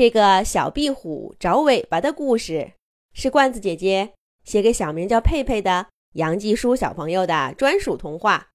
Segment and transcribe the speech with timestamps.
[0.00, 2.72] 这个小壁虎找尾巴的故事，
[3.12, 8.48] 是罐子姐姐写给小名叫佩佩的杨继书小朋友的专属童话。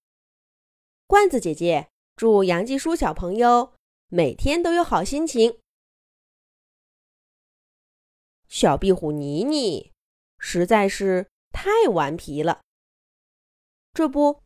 [1.05, 3.73] 罐子姐姐祝杨继书小朋友
[4.07, 5.59] 每天都有好心情。
[8.47, 9.91] 小壁虎妮妮
[10.39, 12.61] 实在是太顽皮了，
[13.93, 14.41] 这不，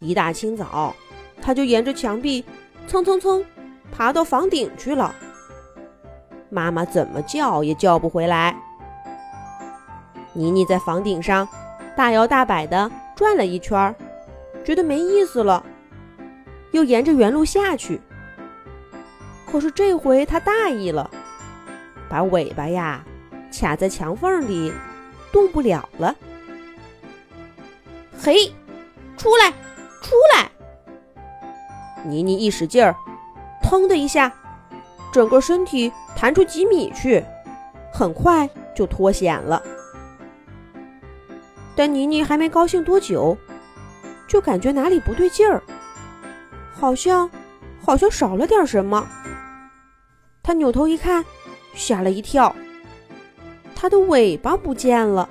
[0.00, 0.96] 一大清早，
[1.40, 2.44] 它就沿着墙壁
[2.88, 3.46] 蹭蹭蹭
[3.92, 5.14] 爬到房顶去了。
[6.54, 8.54] 妈妈怎么叫也叫不回来。
[10.32, 11.48] 妮妮在房顶上
[11.96, 13.92] 大摇大摆地转了一圈，
[14.64, 15.64] 觉得没意思了，
[16.70, 18.00] 又沿着原路下去。
[19.50, 21.10] 可是这回她大意了，
[22.08, 23.04] 把尾巴呀
[23.52, 24.72] 卡在墙缝里，
[25.32, 26.14] 动不了了。
[28.16, 28.52] 嘿，
[29.16, 29.50] 出来，
[30.02, 30.48] 出来！
[32.04, 32.94] 妮妮一使劲儿，
[33.60, 34.32] 腾的一下，
[35.12, 35.92] 整个身体。
[36.16, 37.24] 弹出几米去，
[37.92, 39.62] 很快就脱险了。
[41.76, 43.36] 但妮妮还没高兴多久，
[44.28, 45.62] 就感觉哪里不对劲儿，
[46.72, 47.28] 好像
[47.84, 49.06] 好像少了点什么。
[50.42, 51.24] 她扭头一看，
[51.74, 52.54] 吓了一跳，
[53.74, 55.28] 她的尾巴不见了！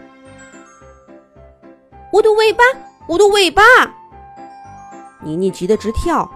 [2.12, 2.64] 我的尾巴，
[3.08, 3.64] 我的尾巴！
[5.22, 6.30] 妮妮急得直跳，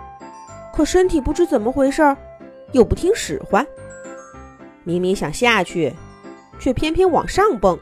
[0.73, 2.15] 可身体不知怎么回事，
[2.71, 3.67] 又不听使唤。
[4.87, 5.93] 明明想下去，
[6.59, 7.77] 却偏偏往上蹦，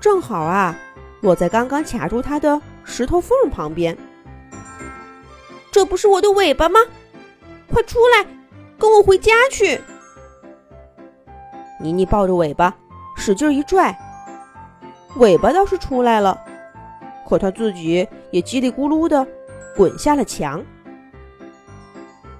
[0.00, 0.76] 正好啊，
[1.20, 3.96] 落在刚刚卡住它的石头缝旁边。
[5.70, 6.80] 这不是我的尾巴吗？
[7.68, 8.26] 快出来，
[8.80, 9.80] 跟我回家去！
[11.78, 12.74] 妮妮抱着尾巴，
[13.16, 13.96] 使劲一拽，
[15.18, 16.36] 尾巴倒是出来了，
[17.28, 19.24] 可它自己也叽里咕噜的
[19.76, 20.60] 滚下了墙。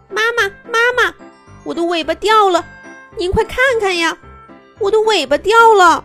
[0.09, 1.15] 妈妈，妈妈，
[1.63, 2.65] 我的尾巴掉了！
[3.19, 4.19] 您快看看呀，
[4.81, 6.05] 我的尾巴掉了！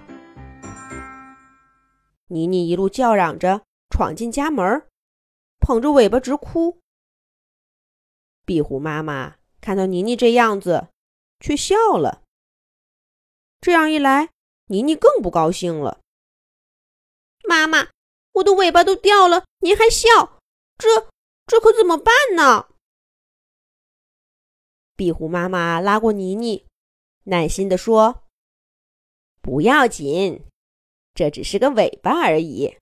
[2.28, 4.86] 妮妮一路叫嚷着闯进家门，
[5.60, 6.82] 捧着尾巴直哭。
[8.46, 10.90] 壁虎妈妈看到妮妮这样子，
[11.40, 12.24] 却笑了。
[13.62, 14.30] 这样一来，
[14.66, 16.02] 妮妮更不高兴了。
[17.48, 17.88] 妈妈，
[18.34, 20.42] 我的尾巴都掉了，您还笑，
[20.78, 21.08] 这
[21.46, 22.68] 这可怎么办呢？
[24.98, 26.67] 壁虎妈妈拉过妮妮。
[27.30, 28.24] 耐心地说
[29.44, 30.46] ：“不要紧，
[31.14, 32.78] 这只是个尾巴而已，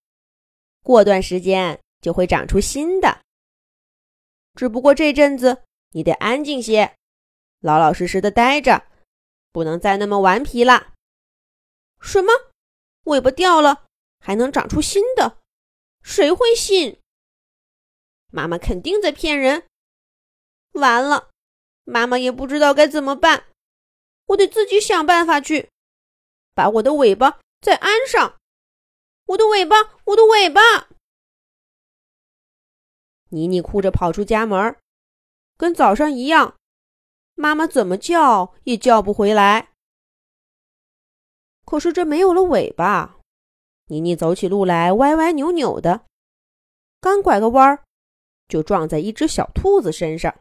[0.83, 3.21] 过段时间就会长出新的。
[4.53, 5.63] 只不过这阵子
[5.93, 6.95] 你得安静些，
[7.59, 8.85] 老老实实的待着，
[9.51, 10.93] 不能再那么顽皮了。”
[11.99, 12.31] 什么？
[13.05, 13.87] 尾巴掉了
[14.19, 15.39] 还能长出新的？
[16.03, 16.99] 谁会信？
[18.31, 19.65] 妈妈肯定在骗人。
[20.73, 21.31] 完了，
[21.83, 23.45] 妈妈也不知道该怎么办。
[24.27, 25.69] 我得自己想办法去
[26.53, 28.37] 把我的尾巴再安上。
[29.27, 29.75] 我的尾巴，
[30.05, 30.61] 我的尾巴！
[33.29, 34.77] 妮妮哭着跑出家门，
[35.57, 36.57] 跟早上一样，
[37.33, 39.73] 妈妈怎么叫也叫不回来。
[41.65, 43.19] 可是这没有了尾巴，
[43.85, 46.05] 妮妮走起路来歪歪扭扭的，
[47.01, 47.83] 刚拐个弯儿，
[48.47, 50.39] 就撞在一只小兔子身上。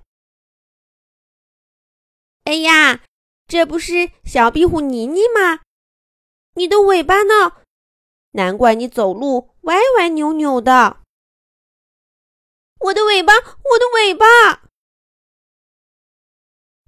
[2.45, 3.03] 哎呀！
[3.47, 5.63] 这不是小壁虎妮妮吗？
[6.55, 7.63] 你的尾巴呢？
[8.33, 11.03] 难怪你走路歪歪扭扭的。
[12.81, 14.69] 我的尾巴，我的尾巴！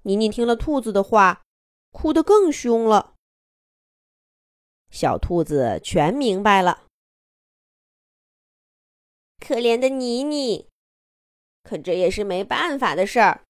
[0.03, 1.45] 妮妮听了兔子的话，
[1.93, 3.15] 哭得更凶了。
[4.91, 6.87] 小兔子全明白了，
[9.39, 10.69] 可怜的妮妮，
[11.63, 13.45] 可这也是没办法的事儿。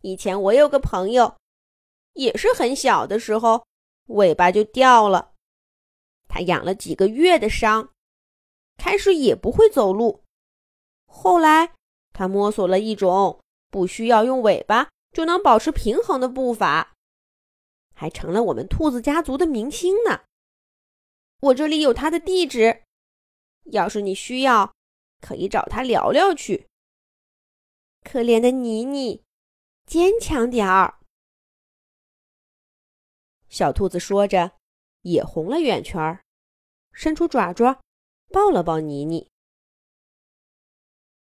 [0.00, 1.36] 以前我有个朋友。
[2.14, 3.66] 也是很小的时候，
[4.06, 5.32] 尾巴就掉了。
[6.28, 7.92] 他养了几个月的伤，
[8.76, 10.24] 开始也不会走路。
[11.06, 11.74] 后来
[12.12, 16.94] 他摸索了一种不需要用尾巴就能保持平衡的步伐，
[17.94, 20.22] 还成了我们兔子家族的明星呢。
[21.40, 22.84] 我这里有他的地址，
[23.64, 24.72] 要是你需要，
[25.20, 26.66] 可以找他聊聊去。
[28.02, 29.22] 可怜的妮妮，
[29.86, 31.01] 坚强点儿。
[33.52, 34.52] 小兔子说着，
[35.02, 36.24] 也红了眼圈儿，
[36.90, 37.82] 伸出爪爪，
[38.30, 39.30] 抱了抱妮妮。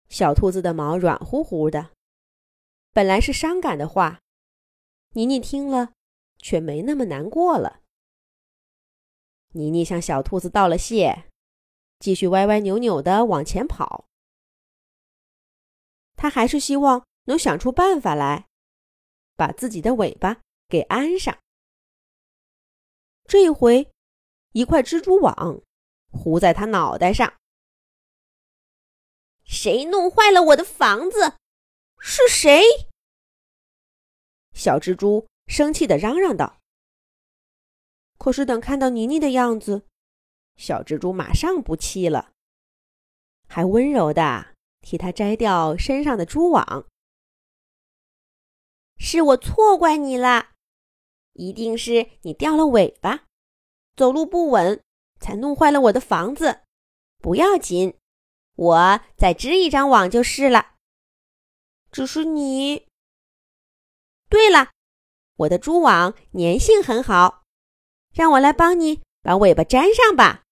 [0.09, 1.91] 小兔子的毛软乎乎的，
[2.93, 4.21] 本来是伤感的话，
[5.15, 5.95] 妮妮听了
[6.39, 7.81] 却没那么难过了。
[9.55, 11.29] 妮妮向小兔子道了谢，
[11.99, 14.07] 继续歪歪扭扭的往前跑。
[16.15, 18.47] 她还是希望能想出办法来，
[19.35, 21.42] 把自己的尾巴给安上。
[23.32, 23.90] 这回，
[24.52, 25.62] 一块蜘蛛网
[26.11, 27.32] 糊在他脑袋上。
[29.43, 31.38] 谁弄坏了我的房子？
[31.99, 32.62] 是谁？
[34.52, 36.61] 小蜘蛛生气的嚷嚷道。
[38.19, 39.87] 可是等看到妮妮的样子，
[40.56, 42.35] 小蜘蛛马上不气了，
[43.49, 46.87] 还温柔的替他摘掉身上的蛛网。
[48.99, 50.51] 是我错怪你了，
[51.34, 53.25] 一定是你掉了尾巴，
[53.96, 54.82] 走路不稳，
[55.20, 56.62] 才弄坏了我的房子。
[57.19, 57.94] 不要紧，
[58.56, 60.75] 我再织一张网就是了。
[61.90, 62.87] 只是你……
[64.29, 64.70] 对了，
[65.37, 67.44] 我的蛛网粘性很好，
[68.12, 70.43] 让我来帮你把尾巴粘上吧。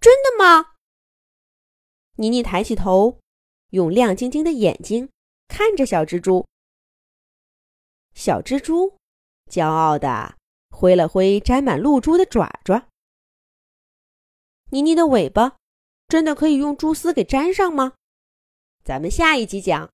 [0.00, 0.74] 真的吗？
[2.16, 3.20] 妮妮抬起头，
[3.70, 5.08] 用亮晶晶的眼睛。
[5.48, 6.46] 看着小蜘蛛，
[8.18, 8.96] 小蜘蛛
[9.48, 10.34] 骄傲地
[10.70, 12.88] 挥了挥沾满露珠的爪爪。
[14.72, 15.56] 妮妮的尾巴
[16.08, 17.92] 真的可以用蛛丝给粘上吗？
[18.82, 19.86] 咱们下一集讲。